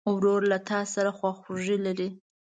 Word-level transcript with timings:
ورور 0.15 0.41
له 0.51 0.57
تا 0.69 0.79
سره 0.93 1.11
خواخوږي 1.17 1.77
لري. 1.85 2.09